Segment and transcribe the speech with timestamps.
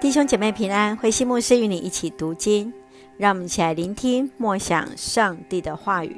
[0.00, 2.72] 弟兄姐妹平安，慧馨牧师与你一起读经，
[3.16, 6.16] 让我们一起来聆听默想上帝的话语。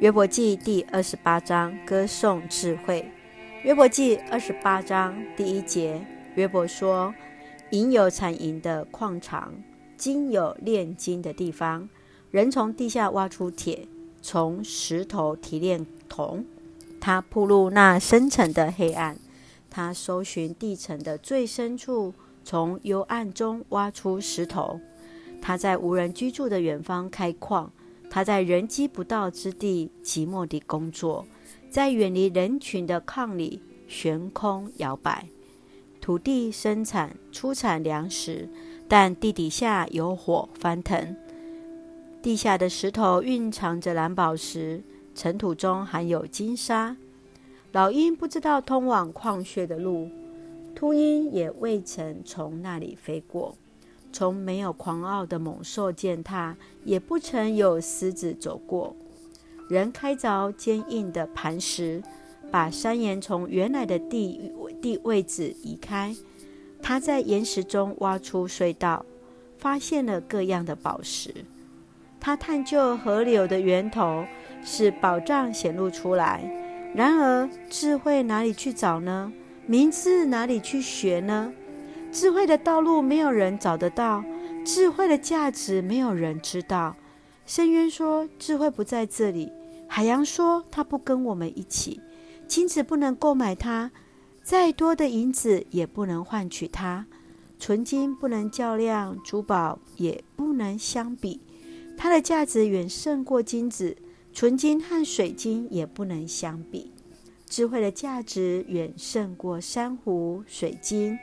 [0.00, 3.06] 约伯记第二十八章，歌颂智慧。
[3.64, 6.02] 约伯记二十八章第一节，
[6.36, 7.14] 约伯说
[7.68, 9.52] ：“银有产银的矿场，
[9.98, 11.86] 金有炼金的地方。
[12.30, 13.86] 人从地下挖出铁，
[14.22, 16.46] 从石头提炼铜。
[16.98, 19.18] 他铺路那深沉的黑暗，
[19.68, 22.14] 他搜寻地层的最深处。”
[22.44, 24.78] 从幽暗中挖出石头，
[25.40, 27.72] 他在无人居住的远方开矿，
[28.10, 31.26] 他在人迹不到之地寂寞地工作，
[31.70, 35.26] 在远离人群的矿里悬空摇摆。
[36.00, 38.48] 土地生产出产粮食，
[38.86, 41.16] 但地底下有火翻腾。
[42.22, 44.82] 地下的石头蕴藏着蓝宝石，
[45.14, 46.96] 尘土中含有金沙。
[47.72, 50.08] 老鹰不知道通往矿穴的路。
[50.74, 53.54] 秃鹰也未曾从那里飞过，
[54.12, 58.94] 从没有狂傲的猛兽践踏，也不曾有狮子走过。
[59.68, 62.02] 人开凿坚硬的磐石，
[62.50, 66.14] 把山岩从原来的地地位置移开。
[66.82, 69.06] 他在岩石中挖出隧道，
[69.56, 71.32] 发现了各样的宝石。
[72.20, 74.24] 他探究河流的源头，
[74.62, 76.42] 使宝藏显露出来。
[76.94, 79.32] 然而，智慧哪里去找呢？
[79.66, 81.52] 名字哪里去学呢？
[82.12, 84.22] 智慧的道路没有人找得到，
[84.64, 86.94] 智慧的价值没有人知道。
[87.46, 89.50] 深渊说：“智慧不在这里。”
[89.88, 92.00] 海洋说：“它不跟我们一起。”
[92.46, 93.90] 金子不能购买它，
[94.42, 97.06] 再多的银子也不能换取它。
[97.58, 101.40] 纯金不能较量，珠宝也不能相比。
[101.96, 103.96] 它的价值远胜过金子，
[104.32, 106.93] 纯金和水晶也不能相比。
[107.54, 111.16] 智慧的价值远胜过珊瑚、水晶，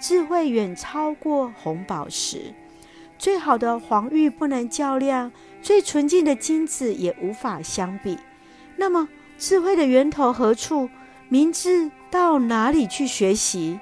[0.00, 2.54] 智慧远超过红宝石。
[3.18, 8.18] 最好的黄玉不能较量，最纯净的金子也无法相比。
[8.76, 9.06] 那么，
[9.36, 10.88] 智慧的源头何处？
[11.28, 13.78] 明智到哪里去学习？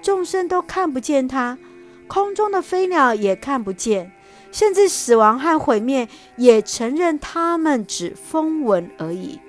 [0.00, 1.58] 众生都看不见它，
[2.06, 4.12] 空中的飞鸟也看不见，
[4.52, 9.40] 甚至死亡和毁灭也承认它们只风闻而已。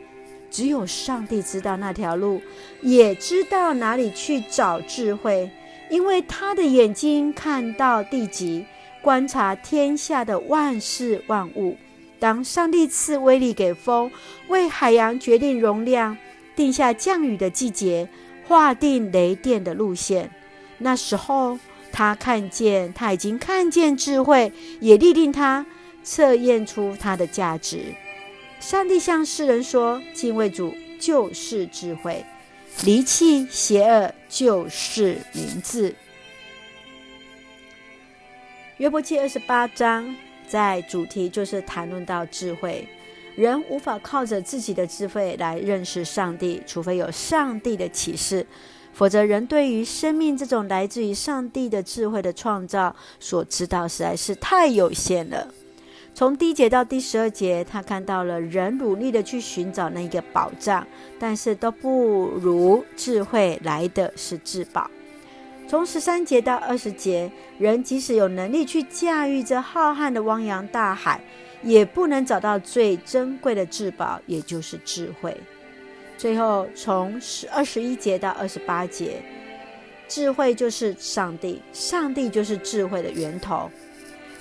[0.53, 2.39] 只有上帝知道那条路，
[2.83, 5.49] 也知道哪里去找智慧，
[5.89, 8.63] 因为他的眼睛看到地极，
[9.01, 11.75] 观察天下的万事万物。
[12.19, 14.11] 当上帝赐威力给风，
[14.47, 16.15] 为海洋决定容量，
[16.55, 18.07] 定下降雨的季节，
[18.47, 20.29] 划定雷电的路线，
[20.77, 21.57] 那时候
[21.91, 25.65] 他看见，他已经看见智慧，也立定他，
[26.03, 27.79] 测验出它的价值。
[28.63, 32.25] 上帝向世人说：“敬畏主就是智慧，
[32.85, 35.93] 离弃邪恶就是明智。”
[38.79, 40.15] 约伯记二十八章
[40.47, 42.87] 在主题就是谈论到智慧，
[43.35, 48.47] 人无法靠着自己的智慧来认识上帝，除非有上帝的启示，
[48.93, 55.53] 否则人对于生命这种来自于上帝的智慧的创造所知道实在是太有限了。
[56.15, 60.85] 从第一节到第十二节，他看到了人努力的去寻找那个宝藏，
[61.17, 64.89] 但是都不如智慧来的是至宝。
[65.67, 71.19] 从十三节到二十节，人即使有能力去驾驭这浩瀚的汪洋大海，
[71.63, 75.35] 也不能找到最珍贵的至宝，也就是智慧。
[76.15, 79.19] 最后，从十二十一节到二十八节，
[80.07, 83.67] 智慧就是上帝，上帝就是智慧的源头。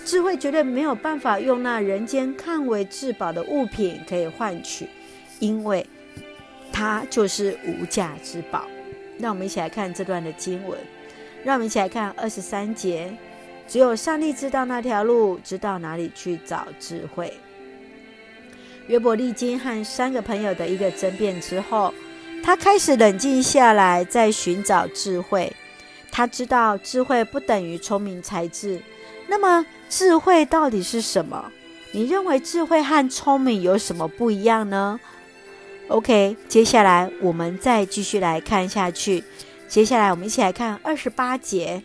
[0.04, 4.88] 智慧绝对没有办法用那人间看为至宝的物品可以换取，
[5.38, 5.86] 因为
[6.72, 8.66] 它就是无价之宝。
[9.18, 10.78] 让我们一起来看这段的经文。
[11.44, 13.12] 让我们一起来看二十三节：
[13.68, 17.32] 只有上帝知道那条路，知道哪里去找智慧。
[18.88, 21.94] 约伯历经和三个朋友的一个争辩之后，
[22.42, 25.52] 他开始冷静下来，在寻找智慧。
[26.10, 28.80] 他知道智慧不等于聪明才智。
[29.32, 31.50] 那么智慧到底是什么？
[31.92, 35.00] 你认为智慧和聪明有什么不一样呢
[35.88, 39.24] ？OK，接下来我们再继续来看下去。
[39.66, 41.82] 接下来我们一起来看二十八节。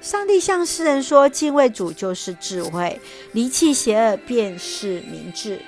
[0.00, 2.98] 上帝向世人说：“敬畏主就是智慧，
[3.32, 5.60] 离弃邪恶便是明智。”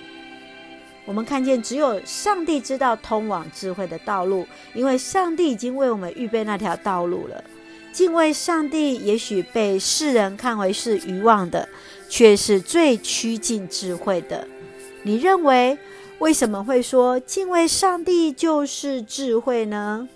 [1.04, 7.44] 我们看见，只有上帝知道通往智慧的道路，因为上帝已经为我们预备那条道路了。
[7.93, 11.69] 敬畏上帝，也许被世人看为是愚妄的，
[12.08, 14.46] 却是最趋近智慧的。
[15.02, 15.76] 你认为
[16.19, 20.08] 为什么会说敬畏上帝就是智慧呢？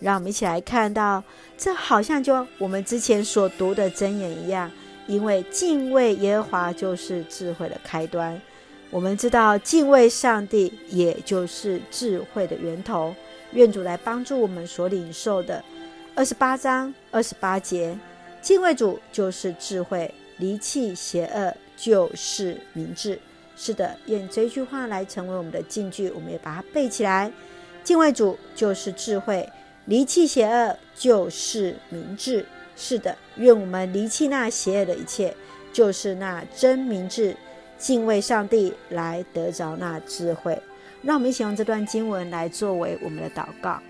[0.00, 1.22] 让我们一起来看到，
[1.56, 4.70] 这好像就我们之前所读的箴言一样，
[5.06, 8.40] 因为敬畏耶和华就是智慧的开端。
[8.90, 13.14] 我们知道敬畏上帝，也就是智慧的源头。
[13.52, 15.62] 愿主来帮助我们所领受的
[16.14, 17.96] 二十八章二十八节，
[18.42, 23.18] 敬畏主就是智慧，离弃邪恶就是明智。
[23.56, 27.32] 是的，愿这句话来成为我们的禁句，我们也把它背起来。
[27.82, 29.48] 敬畏主就是智慧，
[29.86, 32.44] 离弃邪恶就是明智。
[32.76, 35.34] 是的，愿我们离弃那邪恶的一切，
[35.72, 37.34] 就是那真明智。
[37.78, 40.60] 敬畏上帝，来得着那智慧。
[41.02, 43.80] 让我们一起用这段经文来作为我们的祷告。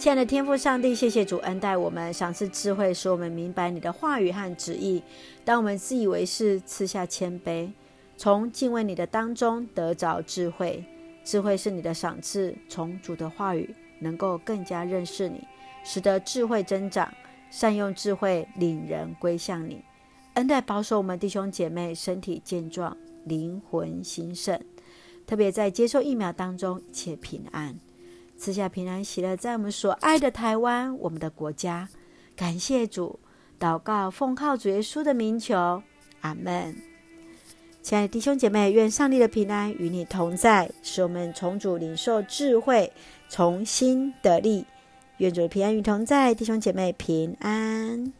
[0.00, 5.02] 亲爱的天父上帝，谢谢主恩待我们，赏赐智慧，使我们明白你的话语和旨意。
[5.44, 7.70] 当我们自以为是，赐下谦卑，
[8.16, 10.82] 从敬畏你的当中得着智慧。
[11.22, 15.46] 智慧是你的赏赐，从主的话语能够更加认识你，
[15.84, 17.12] 使得智慧增长，
[17.50, 19.84] 善用智慧领人归向你。
[20.32, 22.96] 恩待保守我们弟兄姐妹身体健壮，
[23.26, 24.58] 灵魂兴盛。
[25.26, 27.78] 特别在接受疫苗当中，一切平安，
[28.40, 31.86] 赐下平安喜乐，在我们所爱的台湾，我们的国家，
[32.34, 33.20] 感谢主，
[33.58, 35.82] 祷告奉靠主耶稣的名求，
[36.22, 36.74] 阿门。
[37.82, 42.90] 亲爱的弟兄姐妹，愿上帝的平安与你同在，使我们重组领受智慧，
[43.28, 44.64] 重新得力。
[45.18, 48.10] 愿主的平安与同在，弟兄姐妹平安。